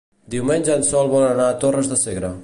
Diumenge 0.35 0.71
en 0.77 0.85
Sol 0.87 1.11
vol 1.11 1.25
anar 1.27 1.45
a 1.51 1.57
Torres 1.65 1.91
de 1.93 2.03
Segre. 2.05 2.33